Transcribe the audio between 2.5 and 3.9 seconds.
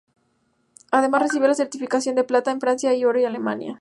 Francia y oro en Alemania.